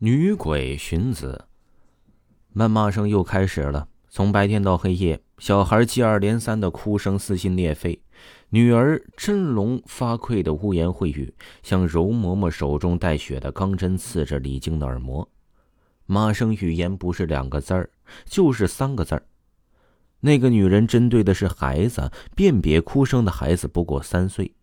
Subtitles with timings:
[0.00, 1.46] 女鬼寻子，
[2.54, 3.88] 谩骂声又开始了。
[4.10, 8.02] 从白天到黑夜，小孩接二连三的哭声撕心裂肺，
[8.50, 11.32] 女儿真龙发聩的污言秽语，
[11.62, 15.26] 像柔嬷嬷手中带血的钢针刺着李晶的耳膜。
[16.04, 17.88] 骂声语言不是两个字儿，
[18.26, 19.22] 就是三个字儿。
[20.20, 24.54] 那个女人针对的是孩子，辨别哭声的孩子不过三岁。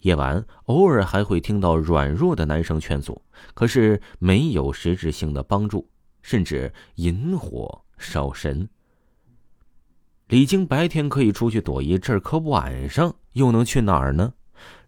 [0.00, 3.22] 夜晚偶尔还会听到软弱的男生劝阻，
[3.54, 5.88] 可是没有实质性的帮助，
[6.22, 8.68] 甚至引火烧身。
[10.28, 14.32] 李晶白天可以出去躲一阵可晚上又能去哪儿呢？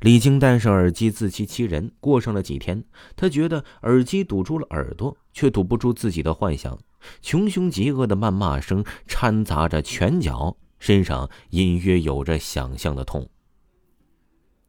[0.00, 2.84] 李晶戴上耳机自欺欺人，过上了几天，
[3.16, 6.78] 他觉得耳机堵住了耳朵，却堵不住自己的幻想。
[7.20, 13.28] 穷凶极恶的谩骂声掺杂着拳脚，身上隐约有着想象的痛。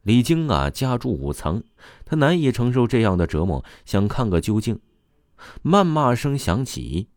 [0.04, 1.62] 李晶啊，家住五层，
[2.04, 4.78] 他难以承受这样的折磨，想看个究竟。
[5.62, 7.08] 谩骂声响起，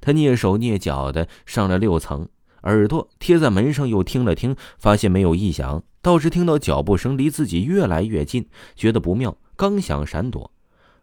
[0.00, 2.28] 他蹑手蹑脚的上了六层，
[2.62, 10.52] 耳朵贴在门上，又听了听，发现没有异响，倒是听到脚步声离自己越来越近，觉得不妙，刚想闪躲，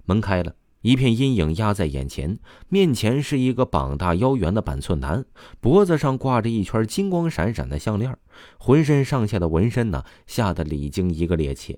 [0.05, 0.55] 门开了。
[0.81, 5.25] 一片阴影压在眼前，面前是一个膀大腰圆的板寸男，
[5.59, 8.17] 脖子上挂着一圈金光闪闪的项链，
[8.57, 11.75] 浑身上下的纹身呢，吓得李晶一个趔趄。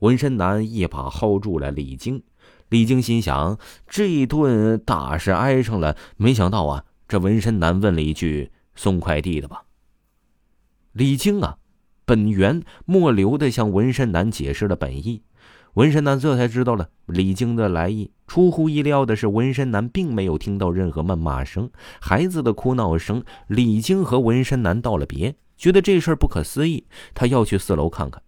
[0.00, 2.22] 纹身男一把薅住了李晶，
[2.68, 5.96] 李晶心想：这一顿大是挨上了。
[6.18, 9.62] 没想到啊，这纹身男问了一句：“送快递的吧？”
[10.92, 11.56] 李晶啊，
[12.04, 15.22] 本源末流的向纹身男解释了本意。
[15.76, 18.10] 纹身男这才知道了李晶的来意。
[18.26, 23.22] 出乎意料的是，纹身男并没有听到任何谩骂声、孩子的哭闹声。
[23.46, 28.22] 李晶和纹身男道了别，觉得这事儿不可思议，他要去四楼看看。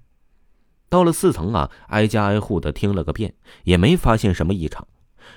[0.91, 4.87] 到了四层啊，挨家挨户的听了个遍，也没发现什么异常。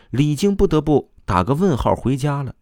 [0.09, 2.55] 李晶不得不打个问号回家了，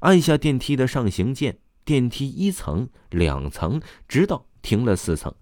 [0.00, 1.56] 按下电梯的上行键，
[1.86, 5.34] 电梯一层、两层，直到停了四层。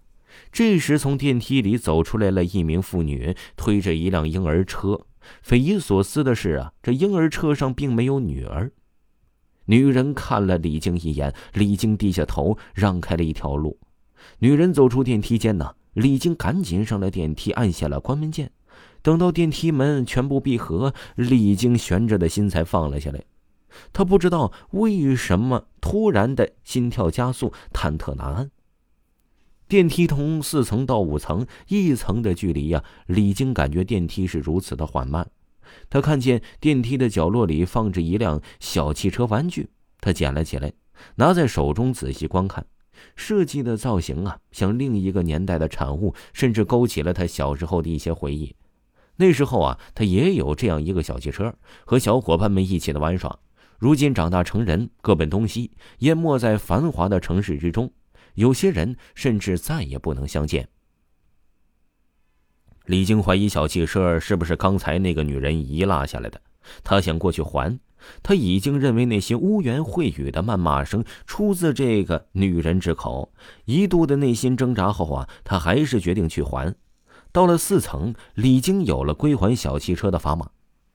[0.53, 5.07] 这时，从电梯里走出来了一名妇女，推着一辆婴儿车。
[5.43, 8.73] 匪夷所思的是啊，这婴儿车上并没有女儿。
[9.67, 13.79] 女人看了李晶一眼，李晶低下头，让开了一条路。
[14.39, 18.51] 女人走出电梯间呢，李晶赶紧上了电梯，按下了关门键。
[19.03, 23.23] 等到电梯门全部闭合，李晶悬着的心才放了下来。
[23.93, 28.51] 他不知道为什么突然的心跳加速，忐忑难安。
[29.69, 35.31] 电梯从四层到五层，一层的距离呀，李晶感觉电梯是如此的缓慢。
[35.91, 39.69] 他看见电梯的角落里放着一辆小汽车玩具，
[40.01, 40.73] 他捡了起来，
[41.17, 42.65] 拿在手中仔细观看。
[43.15, 48.57] 设计的造型啊，像另一个年代的产物，甚至勾起了他小时候的一些回忆。
[49.17, 53.39] 那时候啊，他也有这样一个小汽车，和小伙伴们一起的玩耍。
[53.79, 57.93] 如今长大成人，各奔东西，淹没在繁华的城市之中。
[58.39, 60.69] 有些人甚至再也不能相见。
[62.87, 66.41] 李晶怀疑小汽车是不是刚才那个女人遗落下来的，
[66.85, 67.79] 他想过去还。
[68.23, 73.33] 他已经认为那些污言秽语的谩骂声出自这个女人之口，
[73.65, 76.73] 一度的内心挣扎后啊，他还是决定去还。
[77.33, 80.49] 到了四层，李晶有了归还小汽车的砝码，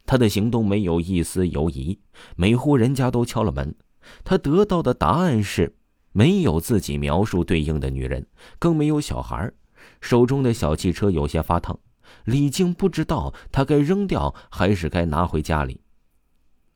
[0.06, 2.00] 他的行动没有一丝犹疑，
[2.38, 3.76] 每户人家都敲了门，
[4.24, 5.76] 他得到的答案是。
[6.14, 8.26] 没有自己描述对应的女人，
[8.58, 9.52] 更没有小孩。
[10.00, 11.78] 手中的小汽车有些发烫，
[12.24, 15.82] 李静不知道他该扔掉还是该拿回家里。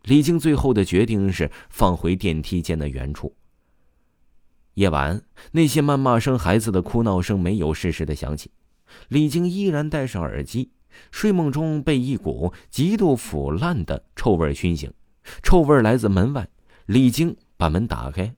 [0.04, 3.36] 李静最后的决定是放回电梯间的原处。
[4.74, 5.22] 夜晚，
[5.52, 8.52] 那些谩骂声、孩子的哭闹声没有适时的响起，
[9.10, 10.72] 李静依然戴上耳机，
[11.12, 14.94] 睡梦中被一股极度腐烂的臭味熏醒。
[15.44, 16.48] 臭味来自门外，
[16.86, 18.34] 李静把门打开。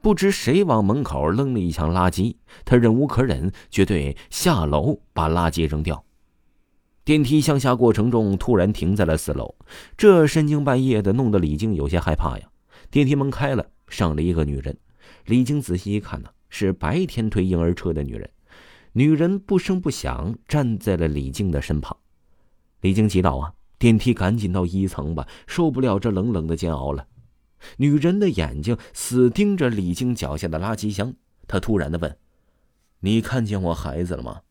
[0.00, 6.04] 不知谁往门口扔了一箱垃圾，他忍无可忍，决定下楼把垃圾扔掉。
[7.04, 9.54] 电梯向下过程中突然停在了四楼，
[9.96, 12.48] 这深更半夜的，弄得李静有些害怕呀。
[12.90, 14.76] 电梯门开了，上了一个女人。
[15.26, 18.30] 李晶仔细一看呢，是白天推婴儿车的女人。
[18.92, 21.96] 女人不声不响站在了李静的身旁。
[22.80, 27.06] 李晶急道：“啊，电梯赶紧到一层吧，受不了这冷冷的煎熬了。”
[27.78, 31.14] 女人的眼睛死盯着李晶脚下的垃圾箱，
[31.46, 32.16] 她突然的问
[33.00, 34.42] ：“你看见我孩子了吗？”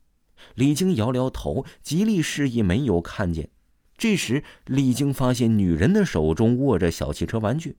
[0.55, 3.49] 李晶摇摇头，极力示意没有看见。
[3.97, 7.77] 这时，李晶发现女人的手中握着小汽车玩具。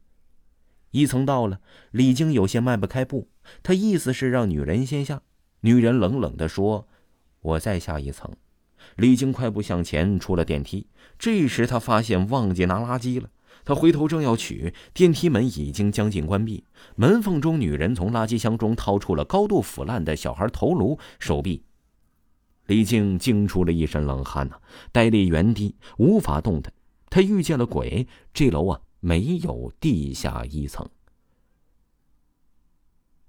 [0.93, 1.61] 一层到了，
[1.91, 3.29] 李晶有些迈不开步，
[3.63, 5.23] 他意思是让女人先下。
[5.61, 6.89] 女人冷冷的说
[7.43, 8.31] ：“我再下一层。”
[8.97, 10.87] 李靖快步向前，出了电梯。
[11.19, 13.29] 这时他发现忘记拿垃圾了。
[13.65, 16.65] 他回头正要取，电梯门已经将近关闭。
[16.97, 21.65] 门缝中，女人从垃圾箱中掏出了高度腐烂的小孩头颅、手臂。
[22.67, 24.56] 李静惊出了一身冷汗呐，
[24.91, 26.73] 呆立原地，无法动弹。
[27.11, 28.09] 他遇见了鬼。
[28.33, 30.89] 这楼啊，没有地下一层。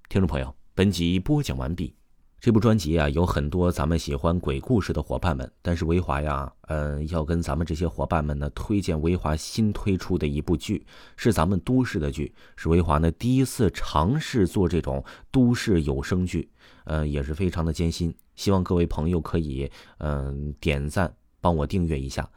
[0.07, 1.93] 听众朋友，本集播讲完毕。
[2.45, 10.85] 这部专辑啊，有很多咱们喜欢鬼故事的伙伴们，但是维华呀，嗯，要跟咱们这些伙伴们呢推荐维华新推出的一部剧，
[11.17, 16.47] 是咱们都市的剧，是维华呢第一次尝试做这种都市有声剧，
[16.83, 18.13] 呃，也是非常的艰辛。
[18.35, 21.11] 希望各位朋友可以嗯点赞，
[21.41, 22.29] 帮我订阅一下。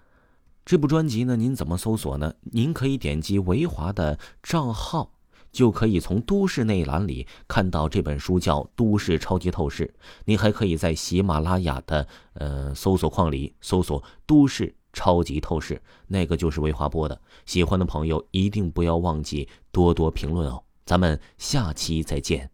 [0.64, 2.32] 这部专辑呢，您怎么搜索呢？
[2.44, 5.17] 您可以点击维华的账号。
[5.50, 9.86] 就可以从都市那一栏里看到这本书，叫《都市超级透视》。
[10.24, 15.74] 你还可以在喜马拉雅的呃搜索框里搜索《都市超级透视》，
[16.06, 17.20] 那个就是魏华播的。
[17.46, 20.62] 喜欢的朋友一定不要忘记多多评论哦。
[20.84, 22.50] 咱们下期再见。